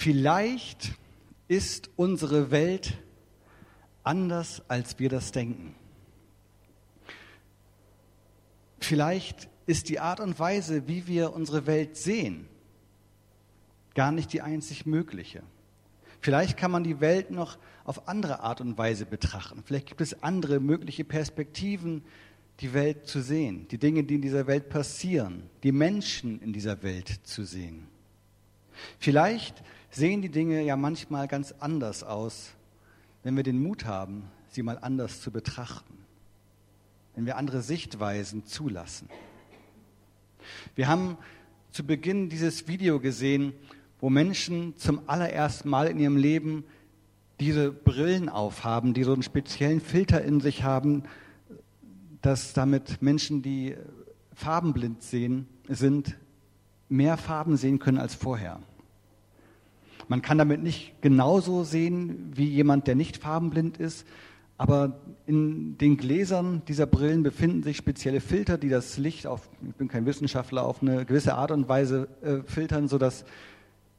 Vielleicht 0.00 0.94
ist 1.46 1.90
unsere 1.96 2.50
Welt 2.50 2.96
anders, 4.02 4.62
als 4.66 4.98
wir 4.98 5.10
das 5.10 5.30
denken. 5.30 5.74
Vielleicht 8.78 9.50
ist 9.66 9.90
die 9.90 10.00
Art 10.00 10.20
und 10.20 10.38
Weise, 10.38 10.88
wie 10.88 11.06
wir 11.06 11.34
unsere 11.34 11.66
Welt 11.66 11.98
sehen, 11.98 12.48
gar 13.94 14.10
nicht 14.10 14.32
die 14.32 14.40
einzig 14.40 14.86
mögliche. 14.86 15.42
Vielleicht 16.22 16.56
kann 16.56 16.70
man 16.70 16.82
die 16.82 17.02
Welt 17.02 17.30
noch 17.30 17.58
auf 17.84 18.08
andere 18.08 18.40
Art 18.40 18.62
und 18.62 18.78
Weise 18.78 19.04
betrachten. 19.04 19.62
Vielleicht 19.66 19.86
gibt 19.86 20.00
es 20.00 20.22
andere 20.22 20.60
mögliche 20.60 21.04
Perspektiven, 21.04 22.04
die 22.60 22.72
Welt 22.72 23.06
zu 23.06 23.20
sehen, 23.20 23.68
die 23.68 23.76
Dinge, 23.76 24.02
die 24.04 24.14
in 24.14 24.22
dieser 24.22 24.46
Welt 24.46 24.70
passieren, 24.70 25.50
die 25.62 25.72
Menschen 25.72 26.40
in 26.40 26.54
dieser 26.54 26.82
Welt 26.82 27.20
zu 27.24 27.44
sehen. 27.44 27.86
Vielleicht 28.98 29.62
sehen 29.90 30.22
die 30.22 30.28
Dinge 30.28 30.62
ja 30.62 30.76
manchmal 30.76 31.28
ganz 31.28 31.52
anders 31.58 32.02
aus, 32.02 32.52
wenn 33.22 33.36
wir 33.36 33.42
den 33.42 33.62
Mut 33.62 33.84
haben, 33.84 34.24
sie 34.48 34.62
mal 34.62 34.78
anders 34.80 35.20
zu 35.20 35.30
betrachten, 35.30 35.98
wenn 37.14 37.26
wir 37.26 37.36
andere 37.36 37.62
Sichtweisen 37.62 38.46
zulassen. 38.46 39.08
Wir 40.74 40.88
haben 40.88 41.18
zu 41.70 41.84
Beginn 41.84 42.28
dieses 42.28 42.66
Video 42.66 43.00
gesehen, 43.00 43.52
wo 44.00 44.10
Menschen 44.10 44.76
zum 44.76 45.08
allerersten 45.08 45.68
Mal 45.68 45.88
in 45.88 45.98
ihrem 46.00 46.16
Leben 46.16 46.64
diese 47.38 47.70
Brillen 47.70 48.28
aufhaben, 48.28 48.94
die 48.94 49.04
so 49.04 49.12
einen 49.12 49.22
speziellen 49.22 49.80
Filter 49.80 50.22
in 50.22 50.40
sich 50.40 50.62
haben, 50.62 51.04
dass 52.22 52.52
damit 52.52 53.00
Menschen, 53.02 53.42
die 53.42 53.76
farbenblind 54.34 55.02
sehen, 55.02 55.48
sind, 55.68 56.16
mehr 56.88 57.16
Farben 57.16 57.56
sehen 57.56 57.78
können 57.78 57.98
als 57.98 58.14
vorher. 58.14 58.60
Man 60.10 60.22
kann 60.22 60.38
damit 60.38 60.60
nicht 60.60 61.00
genauso 61.02 61.62
sehen 61.62 62.32
wie 62.34 62.46
jemand, 62.46 62.88
der 62.88 62.96
nicht 62.96 63.18
farbenblind 63.18 63.76
ist, 63.76 64.04
aber 64.58 64.98
in 65.26 65.78
den 65.78 65.98
Gläsern 65.98 66.62
dieser 66.66 66.86
Brillen 66.86 67.22
befinden 67.22 67.62
sich 67.62 67.76
spezielle 67.76 68.20
Filter, 68.20 68.58
die 68.58 68.68
das 68.68 68.98
Licht 68.98 69.28
auf, 69.28 69.48
ich 69.62 69.76
bin 69.76 69.86
kein 69.86 70.06
Wissenschaftler, 70.06 70.64
auf 70.66 70.82
eine 70.82 71.04
gewisse 71.04 71.36
Art 71.36 71.52
und 71.52 71.68
Weise 71.68 72.08
äh, 72.22 72.38
filtern, 72.44 72.88
sodass 72.88 73.24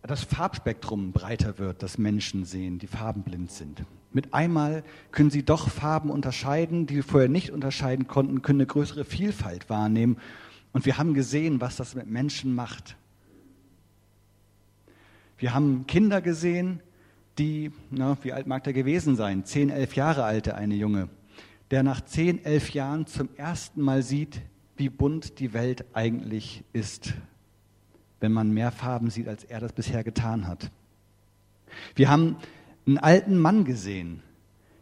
das 0.01 0.25
Farbspektrum 0.25 1.13
breiter 1.13 1.57
wird, 1.59 1.81
das 1.81 1.97
Menschen 1.97 2.43
sehen, 2.43 2.77
die 2.77 2.87
farbenblind 2.87 3.49
sind. 3.49 3.85
Mit 4.11 4.33
einmal 4.33 4.83
können 5.11 5.29
sie 5.29 5.43
doch 5.43 5.69
Farben 5.69 6.09
unterscheiden, 6.09 6.87
die 6.87 6.95
wir 6.95 7.03
vorher 7.05 7.29
nicht 7.29 7.51
unterscheiden 7.51 8.07
konnten, 8.07 8.41
können 8.41 8.59
eine 8.59 8.67
größere 8.67 9.05
Vielfalt 9.05 9.69
wahrnehmen. 9.69 10.17
Und 10.73 10.85
wir 10.85 10.97
haben 10.97 11.13
gesehen, 11.13 11.61
was 11.61 11.77
das 11.77 11.95
mit 11.95 12.07
Menschen 12.07 12.53
macht. 12.53 12.97
Wir 15.41 15.55
haben 15.55 15.87
Kinder 15.87 16.21
gesehen, 16.21 16.81
die, 17.39 17.71
na, 17.89 18.15
wie 18.21 18.31
alt 18.31 18.45
mag 18.45 18.63
der 18.63 18.73
gewesen 18.73 19.15
sein? 19.15 19.43
Zehn, 19.43 19.71
elf 19.71 19.95
Jahre 19.95 20.23
alte, 20.23 20.53
eine 20.53 20.75
Junge, 20.75 21.09
der 21.71 21.81
nach 21.81 22.01
zehn, 22.01 22.45
elf 22.45 22.69
Jahren 22.69 23.07
zum 23.07 23.27
ersten 23.37 23.81
Mal 23.81 24.03
sieht, 24.03 24.39
wie 24.77 24.89
bunt 24.89 25.39
die 25.39 25.53
Welt 25.53 25.83
eigentlich 25.93 26.63
ist, 26.73 27.15
wenn 28.19 28.31
man 28.31 28.53
mehr 28.53 28.71
Farben 28.71 29.09
sieht, 29.09 29.27
als 29.27 29.43
er 29.43 29.59
das 29.59 29.73
bisher 29.73 30.03
getan 30.03 30.47
hat. 30.47 30.69
Wir 31.95 32.09
haben 32.09 32.35
einen 32.85 32.99
alten 32.99 33.35
Mann 33.35 33.65
gesehen, 33.65 34.21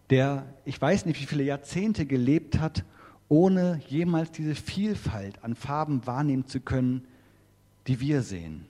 der, 0.10 0.46
ich 0.66 0.82
weiß 0.82 1.06
nicht, 1.06 1.22
wie 1.22 1.26
viele 1.26 1.44
Jahrzehnte 1.44 2.06
gelebt 2.06 2.60
hat, 2.60 2.84
ohne 3.30 3.80
jemals 3.88 4.34
diese 4.34 4.56
Vielfalt 4.56 5.42
an 5.42 5.56
Farben 5.56 6.06
wahrnehmen 6.06 6.48
zu 6.48 6.60
können, 6.60 7.06
die 7.88 8.02
wir 8.02 8.24
sehen. 8.24 8.66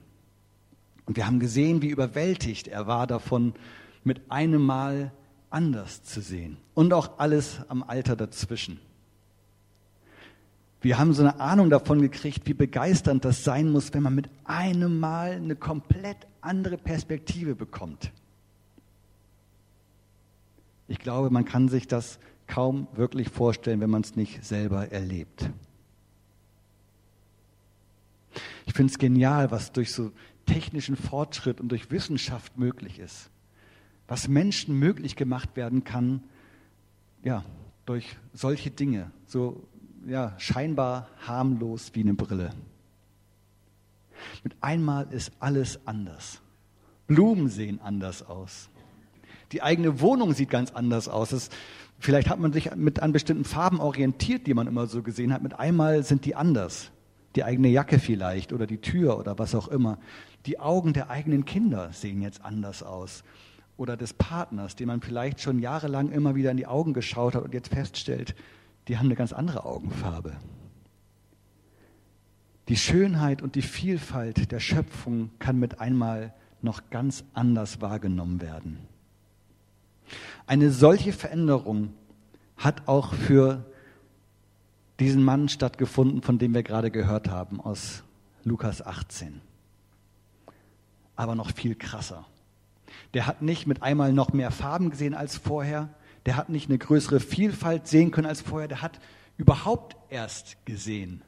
Und 1.10 1.16
wir 1.16 1.26
haben 1.26 1.40
gesehen, 1.40 1.82
wie 1.82 1.88
überwältigt 1.88 2.68
er 2.68 2.86
war 2.86 3.08
davon, 3.08 3.54
mit 4.04 4.30
einem 4.30 4.62
Mal 4.62 5.10
anders 5.50 6.04
zu 6.04 6.20
sehen. 6.20 6.56
Und 6.74 6.92
auch 6.92 7.18
alles 7.18 7.62
am 7.66 7.82
Alter 7.82 8.14
dazwischen. 8.14 8.78
Wir 10.80 11.00
haben 11.00 11.12
so 11.12 11.22
eine 11.22 11.40
Ahnung 11.40 11.68
davon 11.68 12.00
gekriegt, 12.00 12.46
wie 12.46 12.54
begeisternd 12.54 13.24
das 13.24 13.42
sein 13.42 13.72
muss, 13.72 13.92
wenn 13.92 14.04
man 14.04 14.14
mit 14.14 14.30
einem 14.44 15.00
Mal 15.00 15.32
eine 15.32 15.56
komplett 15.56 16.28
andere 16.42 16.78
Perspektive 16.78 17.56
bekommt. 17.56 18.12
Ich 20.86 21.00
glaube, 21.00 21.30
man 21.30 21.44
kann 21.44 21.68
sich 21.68 21.88
das 21.88 22.20
kaum 22.46 22.86
wirklich 22.94 23.30
vorstellen, 23.30 23.80
wenn 23.80 23.90
man 23.90 24.02
es 24.02 24.14
nicht 24.14 24.44
selber 24.44 24.92
erlebt. 24.92 25.50
Ich 28.66 28.74
finde 28.74 28.92
es 28.92 28.98
genial, 29.00 29.50
was 29.50 29.72
durch 29.72 29.92
so 29.92 30.12
technischen 30.46 30.96
Fortschritt 30.96 31.60
und 31.60 31.68
durch 31.68 31.90
Wissenschaft 31.90 32.58
möglich 32.58 32.98
ist. 32.98 33.30
Was 34.08 34.28
Menschen 34.28 34.78
möglich 34.78 35.16
gemacht 35.16 35.56
werden 35.56 35.84
kann, 35.84 36.22
ja, 37.22 37.44
durch 37.86 38.16
solche 38.32 38.70
Dinge, 38.70 39.10
so 39.26 39.68
ja, 40.06 40.34
scheinbar 40.38 41.08
harmlos 41.26 41.90
wie 41.94 42.00
eine 42.00 42.14
Brille. 42.14 42.50
Mit 44.42 44.54
einmal 44.60 45.06
ist 45.12 45.32
alles 45.40 45.86
anders. 45.86 46.40
Blumen 47.06 47.48
sehen 47.48 47.80
anders 47.80 48.22
aus. 48.22 48.68
Die 49.52 49.62
eigene 49.62 50.00
Wohnung 50.00 50.32
sieht 50.32 50.50
ganz 50.50 50.70
anders 50.70 51.08
aus. 51.08 51.32
Es, 51.32 51.50
vielleicht 51.98 52.28
hat 52.28 52.38
man 52.38 52.52
sich 52.52 52.74
mit 52.76 53.00
an 53.00 53.12
bestimmten 53.12 53.44
Farben 53.44 53.80
orientiert, 53.80 54.46
die 54.46 54.54
man 54.54 54.66
immer 54.66 54.86
so 54.86 55.02
gesehen 55.02 55.32
hat. 55.32 55.42
Mit 55.42 55.58
einmal 55.58 56.04
sind 56.04 56.24
die 56.24 56.36
anders. 56.36 56.90
Die 57.36 57.44
eigene 57.44 57.68
Jacke 57.68 57.98
vielleicht 57.98 58.52
oder 58.52 58.66
die 58.66 58.80
Tür 58.80 59.18
oder 59.18 59.38
was 59.38 59.54
auch 59.54 59.68
immer. 59.68 59.98
Die 60.46 60.58
Augen 60.58 60.92
der 60.92 61.10
eigenen 61.10 61.44
Kinder 61.44 61.92
sehen 61.92 62.22
jetzt 62.22 62.44
anders 62.44 62.82
aus. 62.82 63.22
Oder 63.76 63.96
des 63.96 64.12
Partners, 64.12 64.76
den 64.76 64.88
man 64.88 65.00
vielleicht 65.00 65.40
schon 65.40 65.58
jahrelang 65.58 66.10
immer 66.10 66.34
wieder 66.34 66.50
in 66.50 66.56
die 66.56 66.66
Augen 66.66 66.92
geschaut 66.92 67.34
hat 67.34 67.44
und 67.44 67.54
jetzt 67.54 67.68
feststellt, 67.68 68.34
die 68.88 68.98
haben 68.98 69.06
eine 69.06 69.14
ganz 69.14 69.32
andere 69.32 69.64
Augenfarbe. 69.64 70.32
Die 72.68 72.76
Schönheit 72.76 73.42
und 73.42 73.54
die 73.54 73.62
Vielfalt 73.62 74.52
der 74.52 74.60
Schöpfung 74.60 75.30
kann 75.38 75.58
mit 75.58 75.80
einmal 75.80 76.34
noch 76.62 76.90
ganz 76.90 77.24
anders 77.34 77.80
wahrgenommen 77.80 78.40
werden. 78.40 78.78
Eine 80.46 80.70
solche 80.70 81.12
Veränderung 81.12 81.92
hat 82.56 82.86
auch 82.86 83.14
für 83.14 83.64
diesen 85.00 85.24
Mann 85.24 85.48
stattgefunden, 85.48 86.22
von 86.22 86.38
dem 86.38 86.54
wir 86.54 86.62
gerade 86.62 86.90
gehört 86.90 87.28
haben, 87.28 87.60
aus 87.60 88.04
Lukas 88.44 88.84
18. 88.84 89.40
Aber 91.16 91.34
noch 91.34 91.52
viel 91.52 91.74
krasser. 91.74 92.26
Der 93.14 93.26
hat 93.26 93.42
nicht 93.42 93.66
mit 93.66 93.82
einmal 93.82 94.12
noch 94.12 94.32
mehr 94.32 94.50
Farben 94.50 94.90
gesehen 94.90 95.14
als 95.14 95.36
vorher, 95.36 95.88
der 96.26 96.36
hat 96.36 96.50
nicht 96.50 96.68
eine 96.68 96.78
größere 96.78 97.18
Vielfalt 97.18 97.88
sehen 97.88 98.10
können 98.10 98.26
als 98.26 98.42
vorher, 98.42 98.68
der 98.68 98.82
hat 98.82 99.00
überhaupt 99.38 99.96
erst 100.10 100.58
gesehen. 100.66 101.22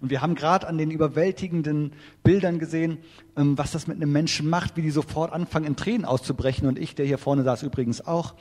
Und 0.00 0.08
wir 0.08 0.22
haben 0.22 0.34
gerade 0.34 0.66
an 0.66 0.78
den 0.78 0.90
überwältigenden 0.90 1.92
Bildern 2.22 2.58
gesehen, 2.58 2.98
ähm, 3.36 3.58
was 3.58 3.72
das 3.72 3.86
mit 3.86 3.96
einem 3.98 4.10
Menschen 4.10 4.48
macht, 4.48 4.78
wie 4.78 4.82
die 4.82 4.90
sofort 4.90 5.30
anfangen, 5.34 5.66
in 5.66 5.76
Tränen 5.76 6.06
auszubrechen. 6.06 6.66
Und 6.66 6.78
ich, 6.78 6.94
der 6.94 7.04
hier 7.04 7.18
vorne 7.18 7.44
saß 7.44 7.62
übrigens 7.62 8.06
auch, 8.06 8.34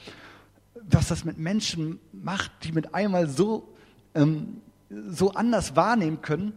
was 0.90 1.09
das 1.09 1.25
mit 1.25 1.38
Menschen 1.38 2.00
macht, 2.13 2.51
die 2.63 2.72
mit 2.72 2.95
einmal 2.95 3.28
so, 3.28 3.72
ähm, 4.16 4.62
so 5.07 5.31
anders 5.31 5.75
wahrnehmen 5.75 6.22
können. 6.22 6.53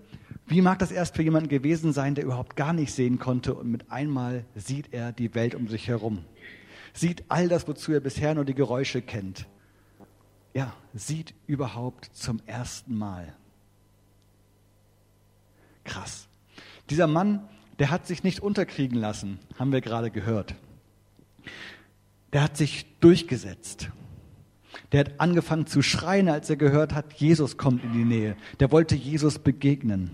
Wie 0.46 0.60
mag 0.60 0.78
das 0.78 0.92
erst 0.92 1.16
für 1.16 1.22
jemanden 1.22 1.48
gewesen 1.48 1.92
sein, 1.92 2.14
der 2.14 2.24
überhaupt 2.24 2.54
gar 2.54 2.72
nicht 2.72 2.92
sehen 2.92 3.18
konnte 3.18 3.54
und 3.54 3.70
mit 3.70 3.90
einmal 3.90 4.44
sieht 4.54 4.92
er 4.92 5.12
die 5.12 5.34
Welt 5.34 5.54
um 5.54 5.68
sich 5.68 5.88
herum? 5.88 6.24
Sieht 6.92 7.24
all 7.28 7.48
das, 7.48 7.66
wozu 7.66 7.92
er 7.92 8.00
bisher 8.00 8.34
nur 8.34 8.44
die 8.44 8.54
Geräusche 8.54 9.02
kennt. 9.02 9.46
Ja, 10.54 10.72
sieht 10.94 11.34
überhaupt 11.46 12.06
zum 12.14 12.40
ersten 12.46 12.96
Mal. 12.96 13.34
Krass. 15.84 16.28
Dieser 16.88 17.06
Mann, 17.06 17.48
der 17.78 17.90
hat 17.90 18.06
sich 18.06 18.22
nicht 18.22 18.40
unterkriegen 18.40 18.98
lassen, 18.98 19.38
haben 19.58 19.72
wir 19.72 19.80
gerade 19.80 20.10
gehört. 20.10 20.54
Der 22.32 22.42
hat 22.42 22.56
sich 22.56 22.86
durchgesetzt. 23.00 23.90
Der 24.92 25.00
hat 25.00 25.20
angefangen 25.20 25.66
zu 25.66 25.82
schreien, 25.82 26.28
als 26.28 26.50
er 26.50 26.56
gehört 26.56 26.94
hat, 26.94 27.12
Jesus 27.14 27.56
kommt 27.56 27.84
in 27.84 27.92
die 27.92 28.04
Nähe. 28.04 28.36
Der 28.60 28.70
wollte 28.70 28.94
Jesus 28.94 29.38
begegnen. 29.38 30.10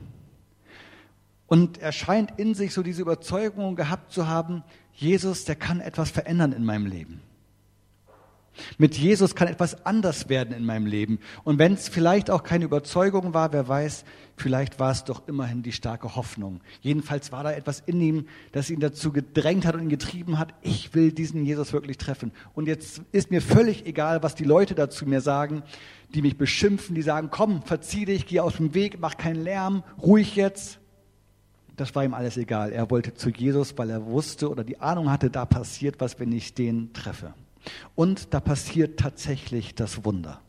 Und 1.46 1.78
er 1.78 1.92
scheint 1.92 2.38
in 2.38 2.54
sich 2.54 2.72
so 2.72 2.82
diese 2.82 3.02
Überzeugung 3.02 3.76
gehabt 3.76 4.12
zu 4.12 4.26
haben, 4.26 4.64
Jesus, 4.94 5.44
der 5.44 5.56
kann 5.56 5.80
etwas 5.80 6.10
verändern 6.10 6.52
in 6.52 6.64
meinem 6.64 6.86
Leben. 6.86 7.20
Mit 8.78 8.96
Jesus 8.96 9.34
kann 9.34 9.48
etwas 9.48 9.86
anders 9.86 10.28
werden 10.28 10.54
in 10.54 10.64
meinem 10.64 10.86
Leben. 10.86 11.18
Und 11.44 11.58
wenn 11.58 11.72
es 11.72 11.88
vielleicht 11.88 12.30
auch 12.30 12.42
keine 12.42 12.64
Überzeugung 12.64 13.34
war, 13.34 13.52
wer 13.52 13.66
weiß, 13.66 14.04
vielleicht 14.36 14.78
war 14.78 14.92
es 14.92 15.04
doch 15.04 15.26
immerhin 15.26 15.62
die 15.62 15.72
starke 15.72 16.16
Hoffnung. 16.16 16.60
Jedenfalls 16.80 17.32
war 17.32 17.44
da 17.44 17.52
etwas 17.52 17.80
in 17.80 18.00
ihm, 18.00 18.26
das 18.52 18.70
ihn 18.70 18.80
dazu 18.80 19.12
gedrängt 19.12 19.64
hat 19.64 19.74
und 19.74 19.82
ihn 19.82 19.88
getrieben 19.88 20.38
hat, 20.38 20.54
ich 20.62 20.94
will 20.94 21.12
diesen 21.12 21.44
Jesus 21.44 21.72
wirklich 21.72 21.98
treffen. 21.98 22.32
Und 22.54 22.66
jetzt 22.66 23.02
ist 23.12 23.30
mir 23.30 23.40
völlig 23.40 23.86
egal, 23.86 24.22
was 24.22 24.34
die 24.34 24.44
Leute 24.44 24.74
dazu 24.74 25.06
mir 25.06 25.20
sagen, 25.20 25.62
die 26.14 26.22
mich 26.22 26.36
beschimpfen, 26.36 26.94
die 26.94 27.02
sagen, 27.02 27.28
komm, 27.30 27.62
verzieh 27.62 28.04
dich, 28.04 28.26
geh 28.26 28.40
aus 28.40 28.56
dem 28.56 28.74
Weg, 28.74 29.00
mach 29.00 29.16
keinen 29.16 29.42
Lärm, 29.42 29.82
ruhig 30.00 30.36
jetzt. 30.36 30.78
das 31.76 31.94
war 31.94 32.04
ihm 32.04 32.12
alles 32.14 32.36
egal. 32.36 32.70
Er 32.70 32.90
wollte 32.90 33.14
zu 33.14 33.30
Jesus, 33.30 33.78
weil 33.78 33.88
er 33.88 34.04
wusste 34.04 34.50
oder 34.50 34.62
die 34.62 34.80
Ahnung 34.80 35.10
hatte, 35.10 35.30
da 35.30 35.46
passiert 35.46 35.96
was, 36.00 36.20
wenn 36.20 36.30
ich 36.32 36.54
den 36.54 36.92
treffe. 36.92 37.32
Und 37.94 38.34
da 38.34 38.40
passiert 38.40 38.98
tatsächlich 38.98 39.74
das 39.74 40.04
Wunder. 40.04 40.40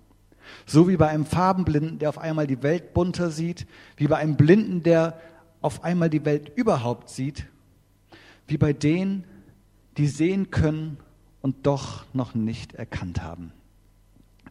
So 0.65 0.87
wie 0.87 0.97
bei 0.97 1.07
einem 1.07 1.25
Farbenblinden, 1.25 1.99
der 1.99 2.09
auf 2.09 2.17
einmal 2.17 2.47
die 2.47 2.63
Welt 2.63 2.93
bunter 2.93 3.31
sieht, 3.31 3.65
wie 3.97 4.07
bei 4.07 4.17
einem 4.17 4.35
Blinden, 4.35 4.83
der 4.83 5.19
auf 5.61 5.83
einmal 5.83 6.09
die 6.09 6.25
Welt 6.25 6.51
überhaupt 6.55 7.09
sieht, 7.09 7.47
wie 8.47 8.57
bei 8.57 8.73
denen, 8.73 9.23
die 9.97 10.07
sehen 10.07 10.51
können 10.51 10.97
und 11.41 11.65
doch 11.65 12.05
noch 12.13 12.35
nicht 12.35 12.73
erkannt 12.73 13.21
haben. 13.21 13.51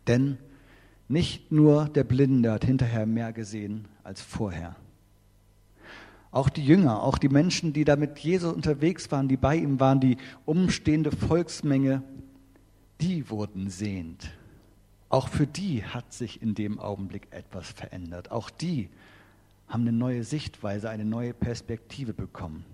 Denn 0.07 0.39
nicht 1.09 1.53
nur 1.53 1.87
der 1.87 2.05
Blinde 2.05 2.53
hat 2.53 2.65
hinterher 2.65 3.07
mehr 3.07 3.33
gesehen 3.33 3.87
als 4.03 4.21
vorher. 4.23 4.77
Auch 6.31 6.49
die 6.49 6.65
Jünger, 6.65 7.03
auch 7.03 7.19
die 7.19 7.29
Menschen, 7.29 7.75
die 7.75 7.85
da 7.85 7.97
mit 7.97 8.19
Jesus 8.19 8.53
unterwegs 8.53 9.11
waren, 9.13 9.29
die 9.29 9.37
bei 9.37 9.57
ihm 9.57 9.81
waren, 9.81 10.01
die 10.01 10.17
umstehende 10.47 11.13
Volksmenge, 11.13 12.03
die 13.03 13.29
wurden 13.29 13.69
sehend. 13.69 14.31
Auch 15.09 15.29
für 15.29 15.47
die 15.47 15.85
hat 15.85 16.13
sich 16.13 16.41
in 16.41 16.55
dem 16.55 16.79
Augenblick 16.79 17.27
etwas 17.33 17.69
verändert. 17.69 18.31
Auch 18.31 18.49
die 18.49 18.89
haben 19.69 19.83
eine 19.83 19.93
neue 19.93 20.25
Sichtweise, 20.25 20.89
eine 20.89 21.05
neue 21.05 21.35
Perspektive 21.35 22.13
bekommen. 22.13 22.65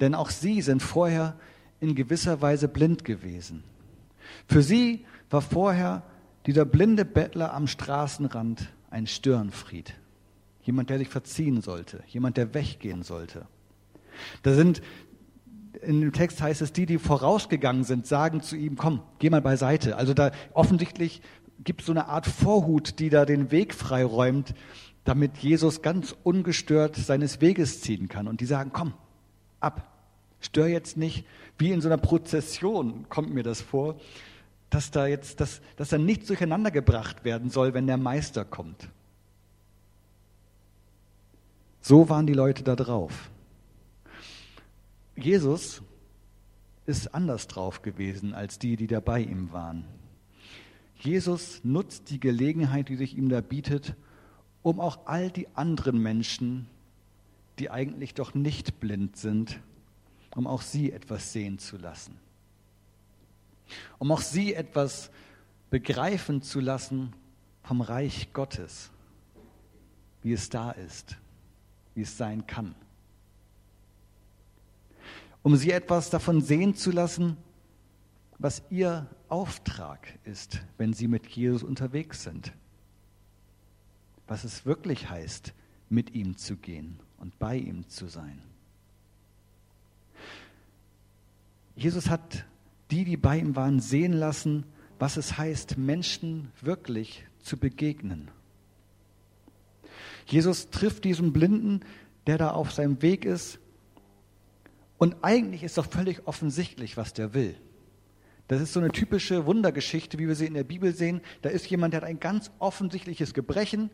Denn 0.00 0.14
auch 0.14 0.30
sie 0.30 0.62
sind 0.62 0.82
vorher 0.82 1.34
in 1.80 1.94
gewisser 1.94 2.40
Weise 2.40 2.68
blind 2.68 3.04
gewesen. 3.04 3.64
Für 4.48 4.62
sie 4.62 5.04
war 5.30 5.42
vorher 5.42 6.02
dieser 6.46 6.64
blinde 6.64 7.04
Bettler 7.04 7.52
am 7.52 7.66
Straßenrand 7.66 8.72
ein 8.90 9.06
Störenfried. 9.06 9.94
Jemand, 10.62 10.90
der 10.90 10.98
sich 10.98 11.08
verziehen 11.08 11.60
sollte, 11.60 12.02
jemand, 12.06 12.36
der 12.36 12.54
weggehen 12.54 13.02
sollte. 13.02 13.46
Da 14.42 14.54
sind, 14.54 14.80
in 15.82 16.00
dem 16.00 16.12
Text 16.12 16.40
heißt 16.40 16.62
es, 16.62 16.72
die, 16.72 16.86
die 16.86 16.98
vorausgegangen 16.98 17.84
sind, 17.84 18.06
sagen 18.06 18.40
zu 18.40 18.56
ihm, 18.56 18.76
komm, 18.76 19.02
geh 19.18 19.30
mal 19.30 19.42
beiseite. 19.42 19.96
Also 19.96 20.14
da 20.14 20.32
offensichtlich 20.52 21.22
gibt 21.64 21.80
es 21.80 21.86
so 21.86 21.92
eine 21.92 22.08
Art 22.08 22.26
Vorhut, 22.26 22.98
die 22.98 23.10
da 23.10 23.24
den 23.24 23.50
Weg 23.50 23.74
freiräumt, 23.74 24.54
damit 25.04 25.38
Jesus 25.38 25.82
ganz 25.82 26.14
ungestört 26.22 26.96
seines 26.96 27.40
Weges 27.40 27.80
ziehen 27.80 28.08
kann. 28.08 28.28
Und 28.28 28.40
die 28.40 28.46
sagen, 28.46 28.70
komm, 28.72 28.94
ab, 29.60 29.92
stör 30.40 30.66
jetzt 30.66 30.96
nicht, 30.96 31.26
wie 31.58 31.72
in 31.72 31.80
so 31.80 31.88
einer 31.88 31.98
Prozession 31.98 33.06
kommt 33.08 33.32
mir 33.32 33.42
das 33.42 33.60
vor, 33.60 33.96
dass 34.70 34.90
da 34.90 35.06
jetzt, 35.06 35.40
dass, 35.40 35.60
dass 35.76 35.90
da 35.90 35.98
nichts 35.98 36.26
durcheinander 36.26 36.70
gebracht 36.70 37.24
werden 37.24 37.50
soll, 37.50 37.72
wenn 37.72 37.86
der 37.86 37.96
Meister 37.96 38.44
kommt. 38.44 38.88
So 41.80 42.08
waren 42.08 42.26
die 42.26 42.34
Leute 42.34 42.64
da 42.64 42.74
drauf. 42.74 43.30
Jesus 45.16 45.82
ist 46.84 47.14
anders 47.14 47.48
drauf 47.48 47.82
gewesen 47.82 48.34
als 48.34 48.58
die, 48.58 48.76
die 48.76 48.86
da 48.86 49.00
bei 49.00 49.20
ihm 49.20 49.52
waren. 49.52 49.84
Jesus 50.98 51.60
nutzt 51.64 52.10
die 52.10 52.20
Gelegenheit, 52.20 52.88
die 52.88 52.96
sich 52.96 53.16
ihm 53.16 53.28
da 53.28 53.40
bietet, 53.40 53.94
um 54.62 54.80
auch 54.80 55.06
all 55.06 55.30
die 55.30 55.48
anderen 55.54 56.02
Menschen, 56.02 56.68
die 57.58 57.70
eigentlich 57.70 58.14
doch 58.14 58.34
nicht 58.34 58.80
blind 58.80 59.16
sind, 59.16 59.60
um 60.34 60.46
auch 60.46 60.62
sie 60.62 60.92
etwas 60.92 61.32
sehen 61.32 61.58
zu 61.58 61.76
lassen. 61.76 62.18
Um 63.98 64.12
auch 64.12 64.20
sie 64.20 64.54
etwas 64.54 65.10
begreifen 65.70 66.42
zu 66.42 66.60
lassen 66.60 67.12
vom 67.62 67.80
Reich 67.80 68.32
Gottes, 68.32 68.90
wie 70.22 70.32
es 70.32 70.48
da 70.50 70.70
ist, 70.70 71.16
wie 71.94 72.02
es 72.02 72.16
sein 72.16 72.46
kann. 72.46 72.74
Um 75.46 75.54
sie 75.54 75.70
etwas 75.70 76.10
davon 76.10 76.40
sehen 76.40 76.74
zu 76.74 76.90
lassen, 76.90 77.36
was 78.36 78.64
ihr 78.68 79.06
Auftrag 79.28 80.18
ist, 80.24 80.60
wenn 80.76 80.92
sie 80.92 81.06
mit 81.06 81.28
Jesus 81.28 81.62
unterwegs 81.62 82.24
sind. 82.24 82.52
Was 84.26 84.42
es 84.42 84.66
wirklich 84.66 85.08
heißt, 85.08 85.54
mit 85.88 86.16
ihm 86.16 86.36
zu 86.36 86.56
gehen 86.56 86.98
und 87.18 87.38
bei 87.38 87.58
ihm 87.58 87.88
zu 87.88 88.08
sein. 88.08 88.42
Jesus 91.76 92.10
hat 92.10 92.44
die, 92.90 93.04
die 93.04 93.16
bei 93.16 93.38
ihm 93.38 93.54
waren, 93.54 93.78
sehen 93.78 94.14
lassen, 94.14 94.64
was 94.98 95.16
es 95.16 95.38
heißt, 95.38 95.78
Menschen 95.78 96.50
wirklich 96.60 97.24
zu 97.38 97.56
begegnen. 97.56 98.32
Jesus 100.26 100.70
trifft 100.70 101.04
diesen 101.04 101.32
Blinden, 101.32 101.82
der 102.26 102.36
da 102.36 102.50
auf 102.50 102.72
seinem 102.72 103.00
Weg 103.00 103.24
ist. 103.24 103.60
Und 104.98 105.16
eigentlich 105.22 105.62
ist 105.62 105.78
doch 105.78 105.86
völlig 105.86 106.26
offensichtlich, 106.26 106.96
was 106.96 107.12
der 107.12 107.34
will. 107.34 107.56
Das 108.48 108.60
ist 108.60 108.72
so 108.72 108.80
eine 108.80 108.90
typische 108.90 109.46
Wundergeschichte, 109.46 110.18
wie 110.18 110.28
wir 110.28 110.36
sie 110.36 110.46
in 110.46 110.54
der 110.54 110.64
Bibel 110.64 110.94
sehen. 110.94 111.20
Da 111.42 111.50
ist 111.50 111.66
jemand, 111.68 111.94
der 111.94 112.02
hat 112.02 112.08
ein 112.08 112.20
ganz 112.20 112.50
offensichtliches 112.58 113.34
Gebrechen 113.34 113.90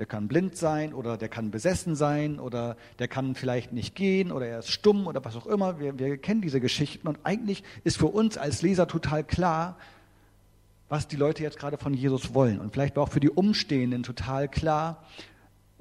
der 0.00 0.06
kann 0.06 0.28
blind 0.28 0.56
sein 0.56 0.94
oder 0.94 1.18
der 1.18 1.28
kann 1.28 1.50
besessen 1.50 1.94
sein 1.94 2.40
oder 2.40 2.78
der 2.98 3.06
kann 3.06 3.34
vielleicht 3.34 3.74
nicht 3.74 3.94
gehen 3.94 4.32
oder 4.32 4.46
er 4.46 4.60
ist 4.60 4.70
stumm 4.70 5.06
oder 5.06 5.22
was 5.26 5.36
auch 5.36 5.46
immer. 5.46 5.78
Wir, 5.78 5.98
wir 5.98 6.16
kennen 6.16 6.40
diese 6.40 6.58
Geschichten 6.58 7.06
und 7.06 7.18
eigentlich 7.24 7.62
ist 7.84 7.98
für 7.98 8.06
uns 8.06 8.38
als 8.38 8.62
Leser 8.62 8.88
total 8.88 9.22
klar, 9.24 9.76
was 10.88 11.06
die 11.06 11.16
Leute 11.16 11.42
jetzt 11.42 11.58
gerade 11.58 11.76
von 11.76 11.92
Jesus 11.92 12.32
wollen. 12.32 12.60
Und 12.60 12.72
vielleicht 12.72 12.96
war 12.96 13.02
auch 13.02 13.10
für 13.10 13.20
die 13.20 13.28
Umstehenden 13.28 14.02
total 14.02 14.48
klar, 14.48 15.04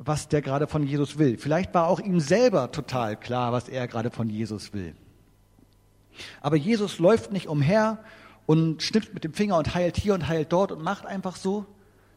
was 0.01 0.29
der 0.29 0.41
gerade 0.41 0.65
von 0.65 0.87
Jesus 0.87 1.19
will. 1.19 1.37
Vielleicht 1.37 1.73
war 1.73 1.87
auch 1.87 1.99
ihm 1.99 2.21
selber 2.21 2.71
total 2.71 3.17
klar, 3.17 3.51
was 3.51 3.67
er 3.67 3.85
gerade 3.87 4.09
von 4.09 4.29
Jesus 4.29 4.73
will. 4.73 4.95
Aber 6.41 6.55
Jesus 6.55 6.99
läuft 6.99 7.33
nicht 7.33 7.47
umher 7.47 7.99
und 8.45 8.81
schnippt 8.81 9.13
mit 9.13 9.25
dem 9.25 9.33
Finger 9.33 9.57
und 9.57 9.75
heilt 9.75 9.97
hier 9.97 10.13
und 10.13 10.27
heilt 10.27 10.53
dort 10.53 10.71
und 10.71 10.81
macht 10.81 11.05
einfach 11.05 11.35
so, 11.35 11.65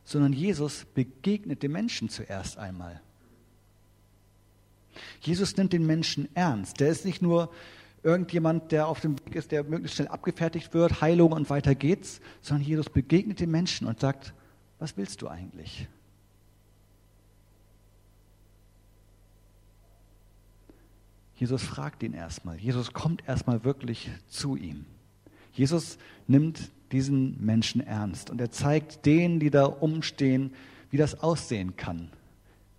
sondern 0.04 0.32
Jesus 0.32 0.86
begegnet 0.94 1.62
dem 1.64 1.72
Menschen 1.72 2.08
zuerst 2.08 2.56
einmal. 2.56 3.00
Jesus 5.20 5.56
nimmt 5.56 5.72
den 5.72 5.84
Menschen 5.84 6.28
ernst. 6.34 6.78
Der 6.78 6.88
ist 6.88 7.04
nicht 7.04 7.20
nur 7.20 7.50
irgendjemand, 8.04 8.70
der 8.70 8.86
auf 8.86 9.00
dem 9.00 9.18
Weg 9.26 9.34
ist, 9.34 9.50
der 9.50 9.64
möglichst 9.64 9.96
schnell 9.96 10.08
abgefertigt 10.08 10.72
wird, 10.72 11.00
Heilung 11.00 11.32
und 11.32 11.50
weiter 11.50 11.74
geht's, 11.74 12.20
sondern 12.42 12.66
Jesus 12.66 12.90
begegnet 12.90 13.40
dem 13.40 13.50
Menschen 13.50 13.88
und 13.88 13.98
sagt, 13.98 14.34
was 14.78 14.96
willst 14.96 15.22
du 15.22 15.28
eigentlich? 15.28 15.88
Jesus 21.42 21.64
fragt 21.64 22.04
ihn 22.04 22.14
erstmal. 22.14 22.56
Jesus 22.56 22.92
kommt 22.92 23.26
erstmal 23.26 23.64
wirklich 23.64 24.08
zu 24.28 24.54
ihm. 24.54 24.84
Jesus 25.52 25.98
nimmt 26.28 26.70
diesen 26.92 27.44
Menschen 27.44 27.80
ernst. 27.80 28.30
Und 28.30 28.40
er 28.40 28.52
zeigt 28.52 29.04
denen, 29.06 29.40
die 29.40 29.50
da 29.50 29.64
umstehen, 29.64 30.52
wie 30.92 30.98
das 30.98 31.20
aussehen 31.20 31.76
kann, 31.76 32.10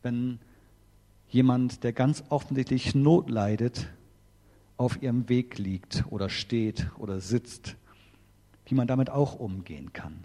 wenn 0.01 0.39
jemand, 1.27 1.83
der 1.83 1.91
ganz 1.91 2.23
offensichtlich 2.29 2.95
Not 2.95 3.29
leidet, 3.29 3.89
auf 4.77 5.01
ihrem 5.01 5.27
Weg 5.27 5.57
liegt 5.57 6.05
oder 6.09 6.29
steht 6.29 6.89
oder 6.97 7.19
sitzt, 7.19 7.75
wie 8.65 8.75
man 8.75 8.87
damit 8.87 9.09
auch 9.09 9.37
umgehen 9.41 9.91
kann. 9.91 10.23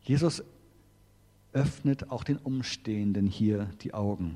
Jesus 0.00 0.42
öffnet 1.52 2.10
auch 2.10 2.24
den 2.24 2.38
Umstehenden 2.38 3.26
hier 3.26 3.68
die 3.82 3.92
Augen 3.92 4.34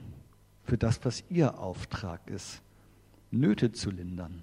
für 0.71 0.79
das, 0.79 1.05
was 1.05 1.25
ihr 1.31 1.59
Auftrag 1.59 2.31
ist, 2.31 2.63
Nöte 3.33 3.73
zu 3.73 3.91
lindern. 3.91 4.41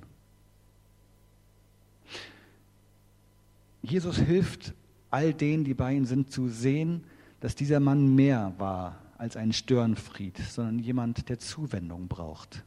Jesus 3.81 4.17
hilft 4.17 4.74
all 5.10 5.34
denen, 5.34 5.63
die 5.63 5.74
bei 5.74 5.93
ihm 5.93 6.03
sind, 6.03 6.29
zu 6.29 6.50
sehen, 6.50 7.05
dass 7.39 7.55
dieser 7.55 7.79
Mann 7.79 8.13
mehr 8.13 8.53
war 8.57 9.01
als 9.17 9.38
ein 9.38 9.53
Störenfried, 9.53 10.38
sondern 10.38 10.79
jemand, 10.79 11.29
der 11.29 11.39
Zuwendung 11.39 12.10
braucht. 12.10 12.65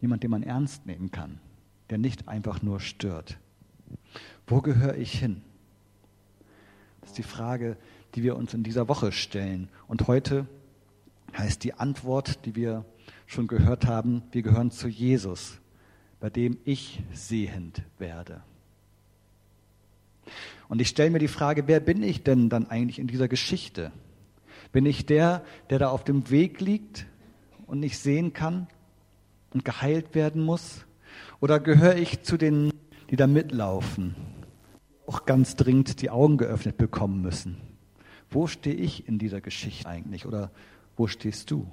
Jemand, 0.00 0.22
den 0.22 0.30
man 0.30 0.44
ernst 0.44 0.86
nehmen 0.86 1.10
kann, 1.10 1.40
der 1.90 1.98
nicht 1.98 2.28
einfach 2.28 2.62
nur 2.62 2.78
stört. 2.78 3.36
Wo 4.46 4.60
gehöre 4.60 4.96
ich 4.96 5.18
hin? 5.18 5.42
Das 7.00 7.10
ist 7.10 7.18
die 7.18 7.24
Frage, 7.24 7.76
die 8.14 8.22
wir 8.22 8.36
uns 8.36 8.54
in 8.54 8.62
dieser 8.62 8.86
Woche 8.86 9.10
stellen. 9.10 9.68
Und 9.88 10.06
heute 10.06 10.46
heißt 11.38 11.64
die 11.64 11.74
Antwort, 11.74 12.44
die 12.44 12.54
wir 12.54 12.84
schon 13.26 13.46
gehört 13.46 13.86
haben, 13.86 14.22
wir 14.32 14.42
gehören 14.42 14.70
zu 14.70 14.88
Jesus 14.88 15.60
bei 16.20 16.30
dem 16.30 16.58
ich 16.64 17.02
sehend 17.12 17.82
werde. 17.98 18.42
Und 20.68 20.80
ich 20.80 20.88
stelle 20.88 21.10
mir 21.10 21.18
die 21.18 21.28
Frage, 21.28 21.66
wer 21.66 21.80
bin 21.80 22.02
ich 22.02 22.22
denn 22.22 22.48
dann 22.48 22.68
eigentlich 22.68 22.98
in 22.98 23.06
dieser 23.06 23.28
Geschichte? 23.28 23.92
Bin 24.72 24.84
ich 24.84 25.06
der, 25.06 25.42
der 25.70 25.78
da 25.78 25.88
auf 25.88 26.04
dem 26.04 26.28
Weg 26.30 26.60
liegt 26.60 27.06
und 27.66 27.80
nicht 27.80 27.98
sehen 27.98 28.32
kann 28.32 28.66
und 29.54 29.64
geheilt 29.64 30.14
werden 30.14 30.42
muss? 30.42 30.84
Oder 31.40 31.60
gehöre 31.60 31.96
ich 31.96 32.22
zu 32.22 32.36
denen, 32.36 32.72
die 33.10 33.16
da 33.16 33.26
mitlaufen, 33.26 34.14
auch 35.06 35.24
ganz 35.24 35.56
dringend 35.56 36.02
die 36.02 36.10
Augen 36.10 36.36
geöffnet 36.36 36.76
bekommen 36.76 37.22
müssen? 37.22 37.56
Wo 38.28 38.46
stehe 38.46 38.76
ich 38.76 39.08
in 39.08 39.18
dieser 39.18 39.40
Geschichte 39.40 39.88
eigentlich? 39.88 40.26
Oder 40.26 40.50
Wo 40.98 41.06
stehst 41.06 41.52
du? 41.52 41.70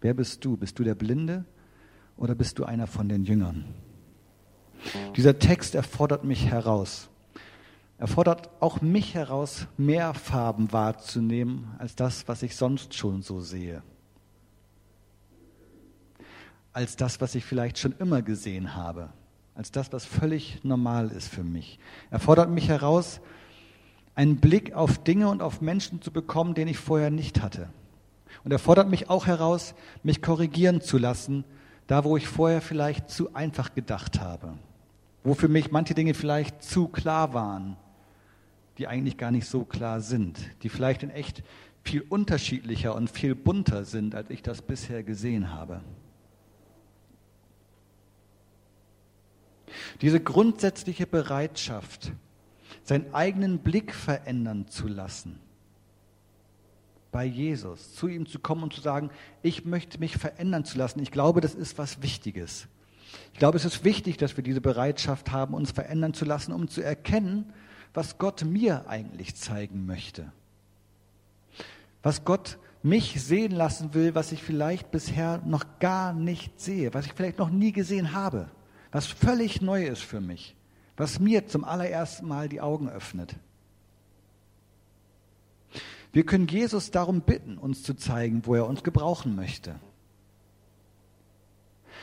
Wer 0.00 0.12
bist 0.12 0.44
du? 0.44 0.56
Bist 0.56 0.78
du 0.78 0.84
der 0.84 0.96
Blinde 0.96 1.44
oder 2.16 2.34
bist 2.34 2.58
du 2.58 2.64
einer 2.64 2.88
von 2.88 3.08
den 3.08 3.24
Jüngern? 3.24 3.64
Dieser 5.16 5.38
Text 5.38 5.76
erfordert 5.76 6.24
mich 6.24 6.46
heraus. 6.46 7.08
Er 7.98 8.08
fordert 8.08 8.50
auch 8.60 8.82
mich 8.82 9.14
heraus, 9.14 9.68
mehr 9.78 10.12
Farben 10.12 10.72
wahrzunehmen 10.72 11.68
als 11.78 11.94
das, 11.94 12.26
was 12.26 12.42
ich 12.42 12.56
sonst 12.56 12.94
schon 12.94 13.22
so 13.22 13.40
sehe. 13.40 13.82
Als 16.72 16.96
das, 16.96 17.20
was 17.20 17.36
ich 17.36 17.44
vielleicht 17.44 17.78
schon 17.78 17.94
immer 17.98 18.22
gesehen 18.22 18.74
habe. 18.74 19.10
Als 19.54 19.70
das, 19.70 19.92
was 19.92 20.04
völlig 20.04 20.64
normal 20.64 21.10
ist 21.10 21.28
für 21.28 21.44
mich. 21.44 21.78
Er 22.10 22.18
fordert 22.18 22.50
mich 22.50 22.68
heraus, 22.68 23.20
einen 24.16 24.38
Blick 24.38 24.74
auf 24.74 24.98
Dinge 24.98 25.28
und 25.28 25.42
auf 25.42 25.60
Menschen 25.60 26.02
zu 26.02 26.10
bekommen, 26.10 26.54
den 26.54 26.66
ich 26.66 26.76
vorher 26.76 27.10
nicht 27.10 27.40
hatte. 27.40 27.70
Und 28.44 28.52
er 28.52 28.58
fordert 28.58 28.88
mich 28.88 29.10
auch 29.10 29.26
heraus, 29.26 29.74
mich 30.02 30.22
korrigieren 30.22 30.80
zu 30.80 30.98
lassen, 30.98 31.44
da 31.86 32.04
wo 32.04 32.16
ich 32.16 32.26
vorher 32.26 32.60
vielleicht 32.60 33.10
zu 33.10 33.34
einfach 33.34 33.74
gedacht 33.74 34.20
habe, 34.20 34.54
wo 35.24 35.34
für 35.34 35.48
mich 35.48 35.70
manche 35.70 35.94
Dinge 35.94 36.14
vielleicht 36.14 36.62
zu 36.62 36.88
klar 36.88 37.34
waren, 37.34 37.76
die 38.78 38.86
eigentlich 38.86 39.16
gar 39.16 39.30
nicht 39.30 39.46
so 39.46 39.64
klar 39.64 40.00
sind, 40.00 40.38
die 40.62 40.68
vielleicht 40.68 41.02
in 41.02 41.10
echt 41.10 41.42
viel 41.82 42.02
unterschiedlicher 42.02 42.94
und 42.94 43.08
viel 43.10 43.34
bunter 43.34 43.84
sind, 43.84 44.14
als 44.14 44.30
ich 44.30 44.42
das 44.42 44.62
bisher 44.62 45.02
gesehen 45.02 45.52
habe. 45.52 45.80
Diese 50.00 50.20
grundsätzliche 50.20 51.06
Bereitschaft, 51.06 52.12
seinen 52.82 53.14
eigenen 53.14 53.58
Blick 53.58 53.94
verändern 53.94 54.68
zu 54.68 54.88
lassen, 54.88 55.38
bei 57.16 57.24
Jesus, 57.24 57.94
zu 57.94 58.08
ihm 58.08 58.26
zu 58.26 58.38
kommen 58.38 58.62
und 58.62 58.74
zu 58.74 58.82
sagen, 58.82 59.08
ich 59.40 59.64
möchte 59.64 59.98
mich 59.98 60.18
verändern 60.18 60.66
zu 60.66 60.76
lassen. 60.76 61.00
Ich 61.00 61.10
glaube, 61.10 61.40
das 61.40 61.54
ist 61.54 61.78
was 61.78 62.02
Wichtiges. 62.02 62.68
Ich 63.32 63.38
glaube, 63.38 63.56
es 63.56 63.64
ist 63.64 63.84
wichtig, 63.84 64.18
dass 64.18 64.36
wir 64.36 64.44
diese 64.44 64.60
Bereitschaft 64.60 65.32
haben, 65.32 65.54
uns 65.54 65.70
verändern 65.70 66.12
zu 66.12 66.26
lassen, 66.26 66.52
um 66.52 66.68
zu 66.68 66.82
erkennen, 66.82 67.54
was 67.94 68.18
Gott 68.18 68.44
mir 68.44 68.86
eigentlich 68.90 69.34
zeigen 69.34 69.86
möchte. 69.86 70.30
Was 72.02 72.26
Gott 72.26 72.58
mich 72.82 73.18
sehen 73.18 73.52
lassen 73.52 73.94
will, 73.94 74.14
was 74.14 74.30
ich 74.30 74.42
vielleicht 74.42 74.90
bisher 74.90 75.40
noch 75.46 75.64
gar 75.78 76.12
nicht 76.12 76.60
sehe, 76.60 76.92
was 76.92 77.06
ich 77.06 77.14
vielleicht 77.14 77.38
noch 77.38 77.48
nie 77.48 77.72
gesehen 77.72 78.12
habe, 78.12 78.50
was 78.92 79.06
völlig 79.06 79.62
neu 79.62 79.86
ist 79.86 80.02
für 80.02 80.20
mich, 80.20 80.54
was 80.98 81.18
mir 81.18 81.46
zum 81.46 81.64
allerersten 81.64 82.28
Mal 82.28 82.50
die 82.50 82.60
Augen 82.60 82.90
öffnet. 82.90 83.36
Wir 86.16 86.24
können 86.24 86.48
Jesus 86.48 86.90
darum 86.90 87.20
bitten, 87.20 87.58
uns 87.58 87.82
zu 87.82 87.92
zeigen, 87.92 88.46
wo 88.46 88.54
er 88.54 88.66
uns 88.66 88.82
gebrauchen 88.82 89.36
möchte. 89.36 89.74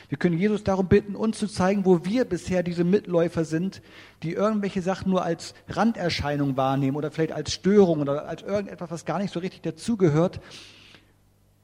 Wir 0.08 0.16
können 0.18 0.38
Jesus 0.38 0.62
darum 0.62 0.86
bitten, 0.86 1.16
uns 1.16 1.36
zu 1.36 1.48
zeigen, 1.48 1.84
wo 1.84 2.04
wir 2.04 2.24
bisher 2.24 2.62
diese 2.62 2.84
Mitläufer 2.84 3.44
sind, 3.44 3.82
die 4.22 4.34
irgendwelche 4.34 4.82
Sachen 4.82 5.10
nur 5.10 5.24
als 5.24 5.52
Randerscheinung 5.66 6.56
wahrnehmen 6.56 6.96
oder 6.96 7.10
vielleicht 7.10 7.32
als 7.32 7.52
Störung 7.52 8.02
oder 8.02 8.28
als 8.28 8.42
irgendetwas, 8.42 8.92
was 8.92 9.04
gar 9.04 9.18
nicht 9.18 9.34
so 9.34 9.40
richtig 9.40 9.62
dazugehört, 9.62 10.40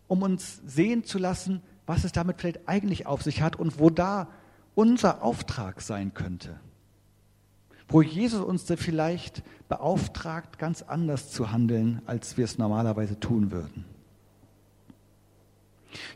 um 0.08 0.22
uns 0.22 0.60
sehen 0.66 1.04
zu 1.04 1.20
lassen, 1.20 1.62
was 1.86 2.02
es 2.02 2.10
damit 2.10 2.40
vielleicht 2.40 2.68
eigentlich 2.68 3.06
auf 3.06 3.22
sich 3.22 3.42
hat 3.42 3.54
und 3.54 3.78
wo 3.78 3.90
da 3.90 4.26
unser 4.74 5.22
Auftrag 5.22 5.82
sein 5.82 6.14
könnte. 6.14 6.58
Wo 7.90 8.02
Jesus 8.02 8.40
uns 8.40 8.64
vielleicht 8.76 9.42
beauftragt, 9.68 10.58
ganz 10.58 10.82
anders 10.82 11.30
zu 11.30 11.50
handeln, 11.50 12.02
als 12.06 12.36
wir 12.36 12.44
es 12.44 12.56
normalerweise 12.56 13.18
tun 13.18 13.50
würden. 13.50 13.84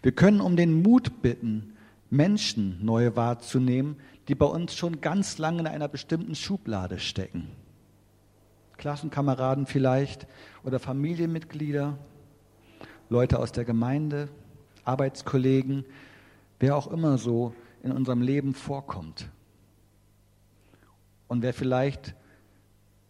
Wir 0.02 0.12
können 0.12 0.40
um 0.40 0.57
den 0.57 0.83
Mut 0.83 1.21
bitten, 1.21 1.75
Menschen 2.11 2.78
neu 2.85 3.16
wahrzunehmen, 3.16 3.97
die 4.28 4.37
bei 4.37 4.47
uns 4.47 4.76
schon 4.76 5.00
ganz 5.00 5.38
lange 5.38 5.61
in 5.61 5.66
einer 5.66 5.88
bestimmten 5.88 6.37
Schublade 6.37 7.00
stecken. 7.00 7.49
Klassenkameraden 8.76 9.66
vielleicht 9.66 10.28
oder 10.62 10.78
Familienmitglieder, 10.78 11.99
Leute 13.09 13.40
aus 13.40 13.50
der 13.50 13.64
Gemeinde, 13.64 14.28
Arbeitskollegen, 14.85 15.85
wer 16.61 16.76
auch 16.76 16.87
immer 16.87 17.19
so 17.19 17.52
in 17.83 17.90
unserem 17.90 18.23
Leben 18.23 18.54
vorkommt. 18.54 19.28
Und 21.35 21.43
wer 21.43 21.53
vielleicht 21.53 22.14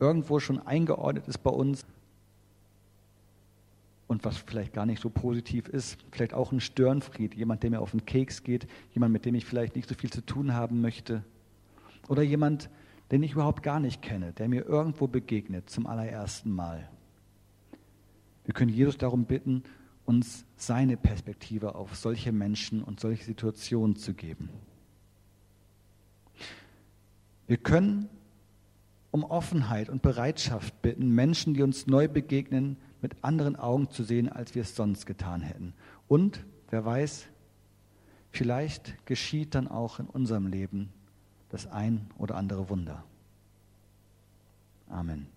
irgendwo 0.01 0.41
schon 0.41 0.59
eingeordnet 0.59 1.29
ist 1.29 1.43
bei 1.43 1.51
uns 1.51 1.85
und 4.07 4.25
was 4.25 4.39
vielleicht 4.39 4.73
gar 4.73 4.87
nicht 4.87 5.03
so 5.03 5.11
positiv 5.11 5.69
ist, 5.69 5.99
vielleicht 6.11 6.33
auch 6.33 6.51
ein 6.51 6.61
Störenfried, 6.61 7.35
jemand, 7.35 7.63
der 7.63 7.69
mir 7.69 7.81
auf 7.83 7.91
den 7.91 8.07
Keks 8.07 8.43
geht, 8.43 8.67
jemand, 8.95 9.13
mit 9.13 9.27
dem 9.27 9.35
ich 9.35 9.45
vielleicht 9.45 9.77
nicht 9.77 9.91
so 9.91 9.95
viel 9.95 10.11
zu 10.11 10.25
tun 10.25 10.55
haben 10.55 10.81
möchte 10.81 11.23
oder 12.09 12.23
jemand, 12.23 12.71
den 13.11 13.23
ich 13.23 13.33
überhaupt 13.33 13.63
gar 13.63 13.79
nicht 13.79 14.01
kenne, 14.01 14.33
der 14.33 14.49
mir 14.49 14.65
irgendwo 14.65 15.07
begegnet 15.07 15.69
zum 15.69 15.87
allerersten 15.87 16.51
Mal. 16.51 16.89
Wir 18.47 18.55
können 18.55 18.73
Jesus 18.73 18.97
darum 18.97 19.27
bitten, 19.27 19.65
uns 20.07 20.47
seine 20.57 20.97
Perspektive 20.97 21.75
auf 21.75 21.95
solche 21.95 22.33
Menschen 22.33 22.83
und 22.83 23.01
solche 23.01 23.25
Situationen 23.25 23.97
zu 23.97 24.15
geben. 24.15 24.49
Wir 27.47 27.57
können 27.57 28.09
um 29.11 29.23
Offenheit 29.23 29.89
und 29.89 30.03
Bereitschaft 30.03 30.83
bitten, 30.83 31.11
Menschen, 31.11 31.55
die 31.55 31.63
uns 31.63 31.87
neu 31.87 32.09
begegnen, 32.09 32.77
mit 33.01 33.23
anderen 33.23 33.55
Augen 33.55 33.91
zu 33.91 34.03
sehen, 34.03 34.29
als 34.29 34.55
wir 34.55 34.63
es 34.63 34.75
sonst 34.75 35.07
getan 35.07 35.41
hätten. 35.41 35.75
Und, 36.09 36.45
wer 36.71 36.85
weiß, 36.85 37.27
vielleicht 38.31 39.07
geschieht 39.07 39.55
dann 39.55 39.69
auch 39.69 40.01
in 40.01 40.07
unserem 40.07 40.47
Leben 40.47 40.93
das 41.51 41.67
ein 41.67 42.11
oder 42.19 42.35
andere 42.35 42.69
Wunder. 42.71 43.05
Amen. 44.89 45.34